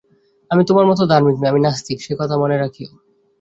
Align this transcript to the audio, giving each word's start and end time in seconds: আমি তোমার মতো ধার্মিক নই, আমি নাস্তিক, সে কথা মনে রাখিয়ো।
আমি 0.51 0.63
তোমার 0.65 0.85
মতো 0.87 1.03
ধার্মিক 1.11 1.35
নই, 1.39 1.49
আমি 1.49 1.61
নাস্তিক, 1.61 1.97
সে 2.01 2.13
কথা 2.19 2.35
মনে 2.37 2.55
রাখিয়ো। 2.57 2.89